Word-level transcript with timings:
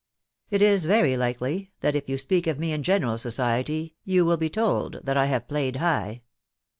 It 0.49 0.63
is 0.63 0.87
very 0.87 1.15
likely, 1.15 1.73
that 1.81 1.95
if 1.95 2.09
you 2.09 2.17
speak 2.17 2.47
of 2.47 2.57
me 2.57 2.71
in 2.73 2.81
general 2.81 3.19
society, 3.19 3.97
you 4.03 4.25
will 4.25 4.35
be 4.35 4.49
told 4.49 4.99
that 5.03 5.15
I 5.15 5.27
have 5.27 5.47
played 5.47 5.75
high. 5.75 6.23